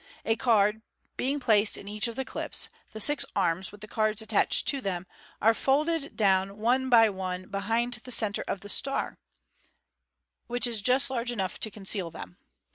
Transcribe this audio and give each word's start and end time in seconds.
A 0.25 0.35
card 0.35 0.81
being 1.15 1.39
placed 1.39 1.77
in 1.77 1.87
each 1.87 2.07
of 2.07 2.15
the 2.15 2.25
clips, 2.25 2.69
the 2.91 2.97
sii 2.99 3.23
MODERN 3.35 3.57
MAGIC. 3.59 3.69
455 3.69 3.71
arms, 3.71 3.71
with 3.71 3.81
the 3.81 3.87
cards 3.87 4.21
attached 4.23 4.67
to 4.69 4.81
them, 4.81 5.05
are 5.39 5.53
folded 5.53 6.17
down 6.17 6.57
one 6.57 6.89
by 6.89 7.07
one 7.07 7.43
be 7.47 7.59
hind 7.59 7.93
the 8.03 8.11
centre 8.11 8.43
of 8.47 8.61
the 8.61 8.67
star, 8.67 9.19
which 10.47 10.65
is 10.65 10.81
just 10.81 11.11
large 11.11 11.31
enough 11.31 11.59
to 11.59 11.69
conceal 11.69 12.09
them. 12.09 12.37